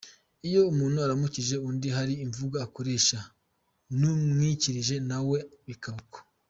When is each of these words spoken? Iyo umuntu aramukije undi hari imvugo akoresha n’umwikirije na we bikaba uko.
Iyo 0.47 0.59
umuntu 0.71 0.97
aramukije 1.05 1.55
undi 1.69 1.87
hari 1.97 2.13
imvugo 2.25 2.55
akoresha 2.65 3.17
n’umwikirije 3.99 4.95
na 5.09 5.19
we 5.29 5.39
bikaba 5.67 5.97
uko. 6.05 6.19